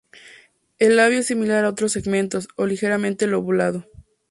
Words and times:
El 0.79 0.95
labio 0.95 1.19
es 1.19 1.27
similar 1.27 1.63
a 1.63 1.69
otros 1.69 1.91
segmentos, 1.91 2.47
o 2.55 2.65
ligeramente 2.65 3.27
lobulado. 3.27 3.85